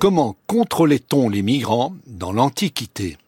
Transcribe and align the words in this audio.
Comment 0.00 0.36
contrôlait-on 0.46 1.28
les 1.28 1.42
migrants 1.42 1.96
dans 2.06 2.30
l'Antiquité? 2.30 3.18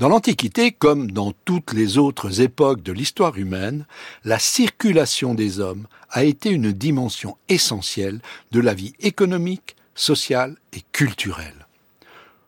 Dans 0.00 0.08
l'Antiquité, 0.08 0.72
comme 0.72 1.12
dans 1.12 1.32
toutes 1.44 1.72
les 1.72 1.98
autres 1.98 2.40
époques 2.40 2.82
de 2.82 2.90
l'histoire 2.90 3.38
humaine, 3.38 3.86
la 4.24 4.40
circulation 4.40 5.34
des 5.34 5.60
hommes 5.60 5.86
a 6.10 6.24
été 6.24 6.50
une 6.50 6.72
dimension 6.72 7.36
essentielle 7.48 8.20
de 8.50 8.58
la 8.58 8.74
vie 8.74 8.94
économique, 8.98 9.76
sociale 9.94 10.56
et 10.72 10.82
culturelle. 10.90 11.66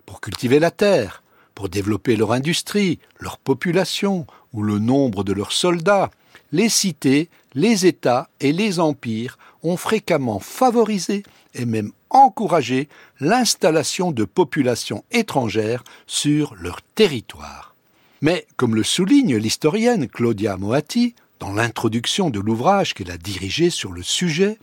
Pour 0.06 0.20
cultiver 0.20 0.58
la 0.58 0.72
terre, 0.72 1.22
pour 1.54 1.68
développer 1.68 2.16
leur 2.16 2.32
industrie, 2.32 2.98
leur 3.20 3.38
population 3.38 4.26
ou 4.54 4.64
le 4.64 4.80
nombre 4.80 5.22
de 5.22 5.32
leurs 5.32 5.52
soldats, 5.52 6.10
les 6.50 6.68
cités, 6.68 7.28
les 7.56 7.86
États 7.86 8.28
et 8.38 8.52
les 8.52 8.78
empires 8.78 9.38
ont 9.64 9.76
fréquemment 9.76 10.38
favorisé 10.38 11.24
et 11.54 11.64
même 11.64 11.90
encouragé 12.10 12.88
l'installation 13.18 14.12
de 14.12 14.24
populations 14.24 15.04
étrangères 15.10 15.82
sur 16.06 16.54
leur 16.54 16.82
territoire. 16.94 17.74
Mais, 18.20 18.46
comme 18.56 18.74
le 18.74 18.84
souligne 18.84 19.36
l'historienne 19.36 20.06
Claudia 20.06 20.56
Moati, 20.56 21.14
dans 21.40 21.52
l'introduction 21.52 22.30
de 22.30 22.40
l'ouvrage 22.40 22.94
qu'elle 22.94 23.10
a 23.10 23.18
dirigé 23.18 23.70
sur 23.70 23.92
le 23.92 24.02
sujet, 24.02 24.58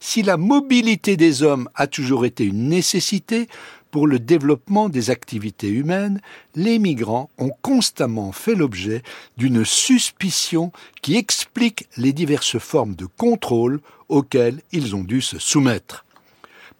si 0.00 0.22
la 0.22 0.36
mobilité 0.36 1.16
des 1.16 1.42
hommes 1.42 1.68
a 1.74 1.86
toujours 1.86 2.24
été 2.24 2.44
une 2.44 2.68
nécessité 2.68 3.48
pour 3.96 4.06
le 4.06 4.18
développement 4.18 4.90
des 4.90 5.08
activités 5.08 5.70
humaines, 5.70 6.20
les 6.54 6.78
migrants 6.78 7.30
ont 7.38 7.52
constamment 7.62 8.30
fait 8.30 8.54
l'objet 8.54 9.02
d'une 9.38 9.64
suspicion 9.64 10.70
qui 11.00 11.16
explique 11.16 11.88
les 11.96 12.12
diverses 12.12 12.58
formes 12.58 12.94
de 12.94 13.06
contrôle 13.06 13.80
auxquelles 14.10 14.60
ils 14.70 14.94
ont 14.94 15.02
dû 15.02 15.22
se 15.22 15.38
soumettre. 15.38 16.04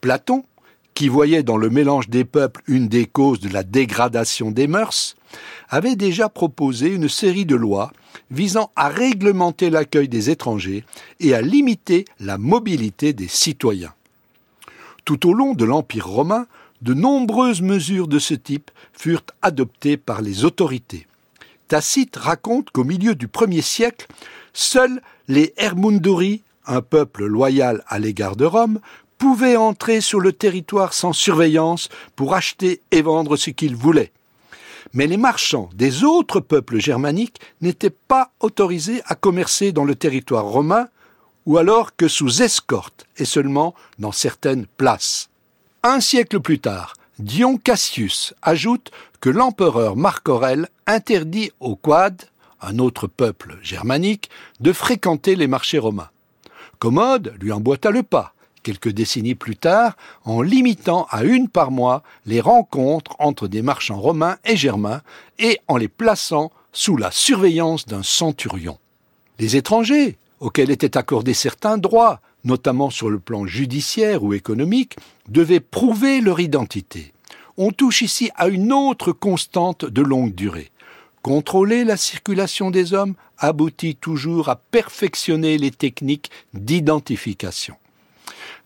Platon, 0.02 0.44
qui 0.92 1.08
voyait 1.08 1.42
dans 1.42 1.56
le 1.56 1.70
mélange 1.70 2.10
des 2.10 2.26
peuples 2.26 2.60
une 2.66 2.86
des 2.86 3.06
causes 3.06 3.40
de 3.40 3.48
la 3.48 3.62
dégradation 3.62 4.50
des 4.50 4.66
mœurs, 4.66 5.16
avait 5.70 5.96
déjà 5.96 6.28
proposé 6.28 6.88
une 6.90 7.08
série 7.08 7.46
de 7.46 7.56
lois 7.56 7.92
visant 8.30 8.70
à 8.76 8.90
réglementer 8.90 9.70
l'accueil 9.70 10.10
des 10.10 10.28
étrangers 10.28 10.84
et 11.20 11.32
à 11.32 11.40
limiter 11.40 12.04
la 12.20 12.36
mobilité 12.36 13.14
des 13.14 13.28
citoyens. 13.28 13.94
Tout 15.06 15.28
au 15.28 15.32
long 15.32 15.54
de 15.54 15.64
l'Empire 15.64 16.08
romain, 16.08 16.46
de 16.82 16.92
nombreuses 16.92 17.62
mesures 17.62 18.08
de 18.08 18.18
ce 18.18 18.34
type 18.34 18.72
furent 18.92 19.22
adoptées 19.40 19.96
par 19.96 20.20
les 20.20 20.44
autorités. 20.44 21.06
Tacite 21.68 22.16
raconte 22.16 22.70
qu'au 22.70 22.82
milieu 22.82 23.14
du 23.14 23.28
premier 23.28 23.62
siècle, 23.62 24.08
seuls 24.52 25.00
les 25.28 25.54
Hermunduri, 25.58 26.42
un 26.66 26.82
peuple 26.82 27.24
loyal 27.24 27.84
à 27.86 28.00
l'égard 28.00 28.34
de 28.34 28.44
Rome, 28.44 28.80
pouvaient 29.16 29.54
entrer 29.54 30.00
sur 30.00 30.18
le 30.18 30.32
territoire 30.32 30.92
sans 30.92 31.12
surveillance 31.12 31.88
pour 32.16 32.34
acheter 32.34 32.82
et 32.90 33.00
vendre 33.00 33.36
ce 33.36 33.50
qu'ils 33.50 33.76
voulaient. 33.76 34.10
Mais 34.92 35.06
les 35.06 35.16
marchands 35.16 35.70
des 35.72 36.02
autres 36.02 36.40
peuples 36.40 36.80
germaniques 36.80 37.40
n'étaient 37.60 37.90
pas 37.90 38.32
autorisés 38.40 39.02
à 39.06 39.14
commercer 39.14 39.70
dans 39.70 39.84
le 39.84 39.94
territoire 39.94 40.46
romain 40.46 40.88
ou 41.46 41.58
alors 41.58 41.96
que 41.96 42.08
sous 42.08 42.42
escorte 42.42 43.06
et 43.16 43.24
seulement 43.24 43.74
dans 43.98 44.12
certaines 44.12 44.66
places. 44.66 45.30
Un 45.82 46.00
siècle 46.00 46.40
plus 46.40 46.58
tard, 46.58 46.94
Dion 47.18 47.56
Cassius 47.56 48.34
ajoute 48.42 48.90
que 49.20 49.30
l'empereur 49.30 49.96
Marc 49.96 50.28
Aurèle 50.28 50.68
interdit 50.86 51.50
aux 51.60 51.76
quads, 51.76 52.26
un 52.60 52.78
autre 52.78 53.06
peuple 53.06 53.56
germanique, 53.62 54.28
de 54.60 54.72
fréquenter 54.72 55.36
les 55.36 55.46
marchés 55.46 55.78
romains. 55.78 56.10
Commode 56.78 57.34
lui 57.40 57.52
emboîta 57.52 57.90
le 57.90 58.02
pas, 58.02 58.34
quelques 58.62 58.90
décennies 58.90 59.34
plus 59.34 59.56
tard, 59.56 59.96
en 60.24 60.42
limitant 60.42 61.06
à 61.10 61.22
une 61.24 61.48
par 61.48 61.70
mois 61.70 62.02
les 62.26 62.40
rencontres 62.40 63.14
entre 63.18 63.48
des 63.48 63.62
marchands 63.62 64.00
romains 64.00 64.36
et 64.44 64.56
germains 64.56 65.02
et 65.38 65.60
en 65.68 65.76
les 65.76 65.88
plaçant 65.88 66.50
sous 66.72 66.96
la 66.96 67.10
surveillance 67.10 67.86
d'un 67.86 68.02
centurion. 68.02 68.78
Les 69.38 69.56
étrangers, 69.56 70.18
auxquels 70.40 70.70
étaient 70.70 70.96
accordés 70.96 71.34
certains 71.34 71.78
droits, 71.78 72.20
notamment 72.44 72.90
sur 72.90 73.10
le 73.10 73.18
plan 73.18 73.46
judiciaire 73.46 74.22
ou 74.22 74.34
économique, 74.34 74.96
devaient 75.28 75.60
prouver 75.60 76.20
leur 76.20 76.40
identité. 76.40 77.12
On 77.56 77.70
touche 77.70 78.02
ici 78.02 78.30
à 78.36 78.48
une 78.48 78.72
autre 78.72 79.12
constante 79.12 79.84
de 79.84 80.02
longue 80.02 80.34
durée. 80.34 80.70
Contrôler 81.22 81.84
la 81.84 81.96
circulation 81.96 82.70
des 82.70 82.94
hommes 82.94 83.14
aboutit 83.38 83.96
toujours 83.96 84.48
à 84.48 84.56
perfectionner 84.56 85.58
les 85.58 85.70
techniques 85.70 86.30
d'identification. 86.54 87.76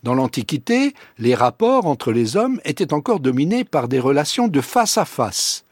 Dans 0.03 0.13
l'Antiquité, 0.13 0.93
les 1.17 1.35
rapports 1.35 1.85
entre 1.85 2.11
les 2.11 2.35
hommes 2.35 2.59
étaient 2.65 2.93
encore 2.93 3.19
dominés 3.19 3.63
par 3.63 3.87
des 3.87 3.99
relations 3.99 4.47
de 4.47 4.61
face 4.61 4.97
à 4.97 5.05
face. 5.05 5.63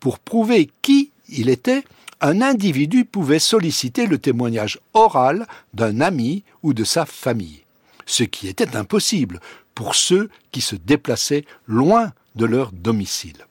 Pour 0.00 0.18
prouver 0.18 0.70
qui 0.82 1.10
il 1.28 1.48
était, 1.48 1.84
un 2.20 2.40
individu 2.40 3.04
pouvait 3.04 3.38
solliciter 3.38 4.06
le 4.06 4.18
témoignage 4.18 4.78
oral 4.94 5.46
d'un 5.74 6.00
ami 6.00 6.44
ou 6.62 6.74
de 6.74 6.84
sa 6.84 7.06
famille, 7.06 7.62
ce 8.06 8.22
qui 8.22 8.48
était 8.48 8.76
impossible 8.76 9.40
pour 9.74 9.94
ceux 9.94 10.30
qui 10.52 10.60
se 10.60 10.76
déplaçaient 10.76 11.44
loin 11.66 12.12
de 12.34 12.46
leur 12.46 12.72
domicile. 12.72 13.46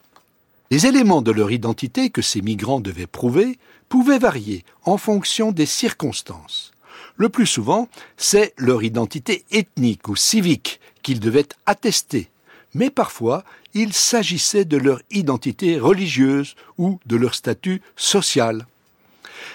Les 0.71 0.87
éléments 0.87 1.21
de 1.21 1.31
leur 1.31 1.51
identité 1.51 2.09
que 2.09 2.21
ces 2.21 2.41
migrants 2.41 2.79
devaient 2.79 3.07
prouver 3.07 3.59
pouvaient 3.87 4.19
varier 4.19 4.65
en 4.83 4.97
fonction 4.97 5.51
des 5.51 5.67
circonstances. 5.67 6.71
Le 7.17 7.29
plus 7.29 7.45
souvent, 7.45 7.87
c'est 8.17 8.53
leur 8.57 8.83
identité 8.83 9.45
ethnique 9.51 10.07
ou 10.07 10.15
civique 10.15 10.79
qu'ils 11.03 11.19
devaient 11.19 11.47
attester, 11.65 12.29
mais 12.75 12.91
parfois 12.91 13.43
il 13.73 13.93
s'agissait 13.93 14.65
de 14.65 14.77
leur 14.77 15.01
identité 15.09 15.79
religieuse 15.79 16.55
ou 16.77 16.99
de 17.07 17.15
leur 17.15 17.33
statut 17.33 17.81
social. 17.95 18.67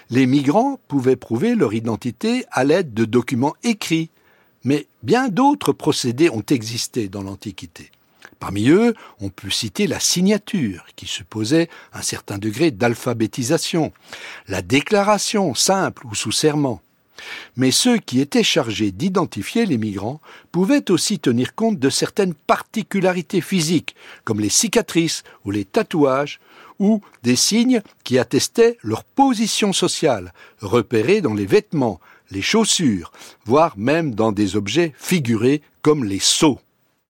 Les 0.08 0.26
migrants 0.26 0.80
pouvaient 0.88 1.16
prouver 1.16 1.54
leur 1.54 1.72
identité 1.72 2.44
à 2.50 2.64
l'aide 2.64 2.92
de 2.92 3.04
documents 3.04 3.54
écrits, 3.62 4.10
mais 4.64 4.86
bien 5.04 5.28
d'autres 5.28 5.72
procédés 5.72 6.30
ont 6.30 6.44
existé 6.48 7.08
dans 7.08 7.22
l'Antiquité. 7.22 7.92
Parmi 8.40 8.70
eux, 8.70 8.94
on 9.20 9.28
peut 9.28 9.50
citer 9.50 9.86
la 9.86 10.00
signature, 10.00 10.86
qui 10.96 11.06
supposait 11.06 11.68
un 11.92 12.02
certain 12.02 12.38
degré 12.38 12.70
d'alphabétisation, 12.70 13.92
la 14.48 14.62
déclaration 14.62 15.54
simple 15.54 16.06
ou 16.06 16.14
sous 16.14 16.32
serment, 16.32 16.80
mais 17.56 17.70
ceux 17.70 17.98
qui 17.98 18.20
étaient 18.20 18.42
chargés 18.42 18.92
d'identifier 18.92 19.66
les 19.66 19.78
migrants 19.78 20.20
pouvaient 20.52 20.90
aussi 20.90 21.18
tenir 21.18 21.54
compte 21.54 21.78
de 21.78 21.90
certaines 21.90 22.34
particularités 22.34 23.40
physiques, 23.40 23.94
comme 24.24 24.40
les 24.40 24.48
cicatrices 24.48 25.22
ou 25.44 25.50
les 25.50 25.64
tatouages, 25.64 26.40
ou 26.78 27.02
des 27.22 27.36
signes 27.36 27.82
qui 28.04 28.18
attestaient 28.18 28.78
leur 28.82 29.04
position 29.04 29.72
sociale, 29.72 30.32
repérés 30.60 31.20
dans 31.20 31.34
les 31.34 31.46
vêtements, 31.46 32.00
les 32.30 32.42
chaussures, 32.42 33.12
voire 33.44 33.76
même 33.76 34.14
dans 34.14 34.32
des 34.32 34.56
objets 34.56 34.94
figurés 34.96 35.62
comme 35.82 36.04
les 36.04 36.20
sceaux. 36.20 36.60